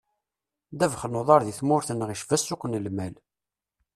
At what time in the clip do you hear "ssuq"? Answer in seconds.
2.41-2.61